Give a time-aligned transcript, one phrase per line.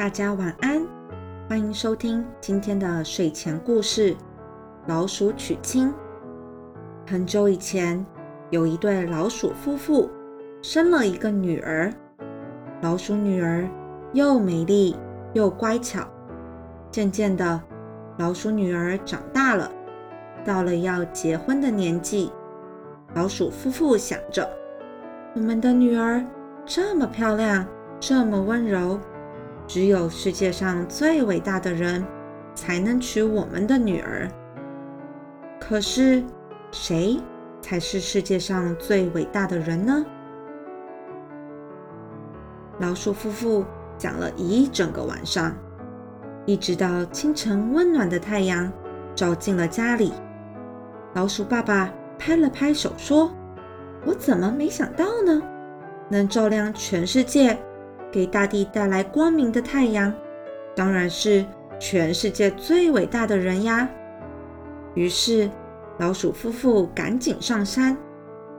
[0.00, 0.80] 大家晚安，
[1.46, 4.14] 欢迎收听今天的睡前故事
[4.86, 5.88] 《老鼠娶亲》。
[7.06, 8.02] 很久以前，
[8.48, 10.08] 有一对老鼠夫妇，
[10.62, 11.92] 生了一个女儿。
[12.80, 13.68] 老鼠女儿
[14.14, 14.96] 又美丽
[15.34, 16.08] 又乖巧。
[16.90, 17.60] 渐渐的，
[18.16, 19.70] 老鼠女儿长大了，
[20.46, 22.32] 到了要结婚的年纪。
[23.12, 24.48] 老鼠夫妇想着：
[25.34, 26.24] 我们的女儿
[26.64, 27.66] 这么漂亮，
[28.00, 28.98] 这么温柔，
[29.72, 32.04] 只有世界上最伟大的人
[32.56, 34.28] 才能娶我们的女儿。
[35.60, 36.24] 可是，
[36.72, 37.20] 谁
[37.62, 40.04] 才是世界上最伟大的人呢？
[42.80, 43.64] 老鼠夫妇
[43.96, 45.54] 讲了一整个晚上。
[46.46, 48.72] 一直到清晨，温暖的太阳
[49.14, 50.12] 照进了家里，
[51.14, 53.30] 老鼠爸爸拍了拍手说
[54.04, 55.40] ：“我怎么没想到呢？
[56.08, 57.56] 能照亮全世界，
[58.10, 60.12] 给大地带来光明的太阳，
[60.74, 61.44] 当然是
[61.78, 63.88] 全世界最伟大的人呀！”
[64.94, 65.48] 于是，
[65.98, 67.96] 老鼠夫妇赶紧上山，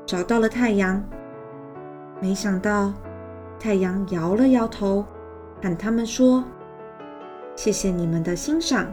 [0.06, 1.04] 找到了太阳。
[2.22, 2.94] 没想到，
[3.60, 5.06] 太阳摇了摇头，
[5.62, 6.44] 喊他们说。
[7.56, 8.92] 谢谢你们的欣赏，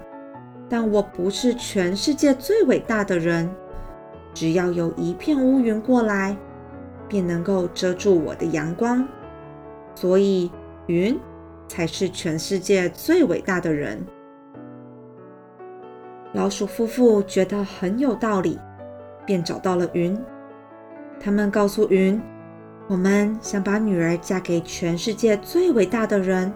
[0.69, 3.49] 但我不是全世界最伟大的人。
[4.35, 6.37] 只要有一片乌云过来，
[7.09, 9.07] 便能够遮住我的阳光，
[10.01, 10.49] 所以
[10.87, 11.19] 云
[11.67, 14.01] 才是全世界最伟大的人。
[16.35, 18.57] 老鼠夫妇觉得很有道理，
[19.27, 20.17] 便找到了云。
[21.19, 22.21] 他们告诉云
[22.87, 26.53] ：“我们想把女儿嫁给全世界最伟大的人。”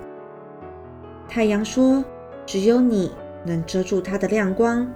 [1.29, 2.05] 太阳说
[2.47, 3.11] ：“只有你
[3.45, 4.89] 能遮住它的亮光，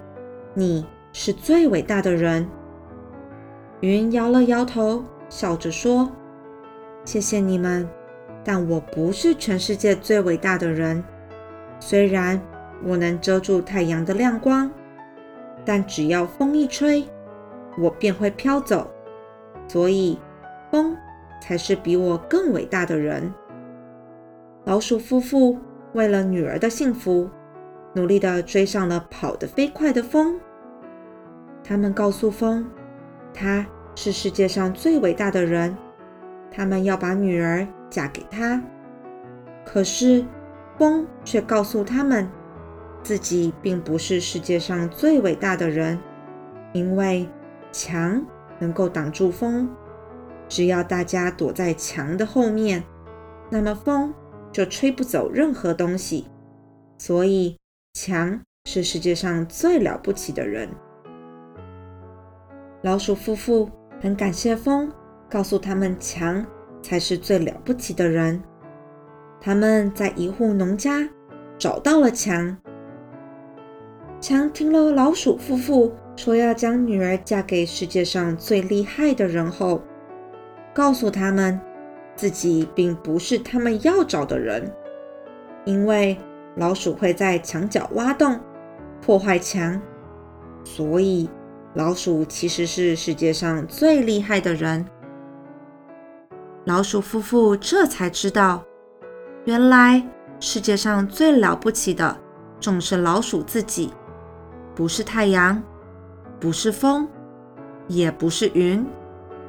[0.54, 2.46] 你是最伟大的人。”
[3.82, 6.08] 云摇了摇头，笑着说
[7.04, 7.88] ：“谢谢你们，
[8.48, 11.02] 但我不是全世界最伟大的人。
[11.80, 12.40] 虽然
[12.84, 14.70] 我能遮住太阳的亮光，
[15.64, 17.04] 但只要风一吹，
[17.76, 18.88] 我便会飘走。
[19.66, 20.16] 所以，
[20.70, 20.96] 风
[21.42, 23.34] 才是比我更伟大的人。”
[24.64, 25.58] 老鼠夫妇。
[25.92, 27.30] 为了女儿的幸福，
[27.94, 30.38] 努力地追上了跑得飞快的风。
[31.64, 32.66] 他们告诉风，
[33.32, 35.74] 他是世界上最伟大的人，
[36.56, 38.62] 他们要把女儿嫁给他。
[39.64, 40.24] 可是
[40.78, 42.26] 风却告诉他们，
[43.02, 45.98] 自己并不是世界上最伟大的人，
[46.72, 47.28] 因为
[47.70, 48.24] 墙
[48.58, 49.68] 能够挡住风，
[50.48, 52.82] 只要大家躲在墙的后面，
[53.50, 54.14] 那么风。
[54.52, 56.28] 就吹不走任何东西，
[56.96, 57.58] 所以
[57.92, 60.66] 墙是世界上最了不起的人。
[62.80, 63.68] 老鼠夫妇
[64.00, 64.90] 很感谢风，
[65.28, 66.44] 告诉他们墙
[66.82, 68.42] 才是最了不起的人。
[69.40, 71.08] 他们在一户农家
[71.58, 72.56] 找到了墙。
[74.20, 79.82] 墙听了老鼠夫妇说要将女儿嫁给世界上最厉害的人后，
[80.74, 81.60] 告诉他们。
[82.16, 84.72] 自己并不是他们要找的人，
[85.66, 86.16] 因为
[86.54, 88.40] 老鼠会在墙角挖洞，
[89.02, 89.78] 破坏墙，
[90.64, 91.28] 所以
[91.74, 94.82] 老鼠其实是世界上最厉害的人。
[96.66, 98.60] 老鼠夫妇这才知道，
[99.44, 100.04] 原来
[100.40, 102.16] 世界上最了不起的，
[102.58, 103.92] 正是老鼠自己，
[104.74, 105.62] 不是太阳，
[106.40, 107.08] 不是风，
[107.86, 108.84] 也不是云，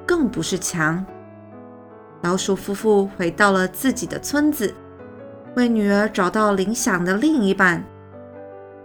[0.05, 1.03] 更不是墙。
[2.21, 4.71] 老鼠夫妇回到了自己的村子，
[5.55, 7.83] 为女儿找到理想的另一半，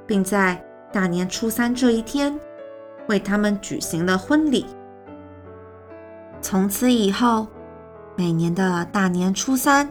[0.06, 0.58] 并在
[0.90, 2.40] 大年初三这一天
[3.10, 4.64] 为他们举行了婚礼。
[6.40, 7.46] 从此以后，
[8.14, 9.88] 每年的大年初三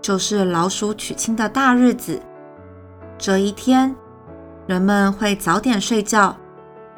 [0.00, 2.20] 就是老鼠娶亲的大日子。
[3.16, 3.94] 这一天，
[4.66, 6.36] 人们会早点睡觉，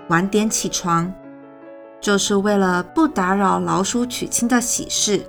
[0.08, 1.12] 晚点起床，
[2.00, 5.24] 就是为了不打扰老鼠娶亲的喜事。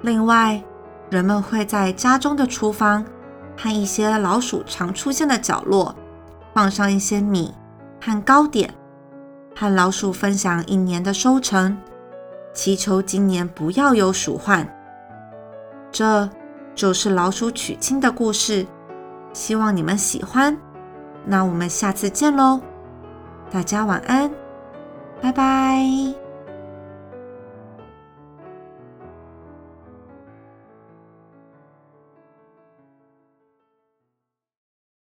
[0.00, 0.62] 另外，
[1.10, 3.04] 人们会在家中的厨房
[3.56, 5.94] 和一些老鼠常出现的角落，
[6.54, 7.54] 放上一些米
[8.00, 8.72] 和糕点，
[9.54, 11.76] 和老鼠分享一年的收成，
[12.52, 14.66] 祈求今年不要有鼠患。
[15.90, 16.28] 这
[16.74, 18.66] 就是老鼠娶亲的故事，
[19.32, 20.56] 希望你们喜欢。
[21.24, 22.60] 那我们下次见喽，
[23.50, 24.30] 大家晚安，
[25.20, 26.21] 拜拜。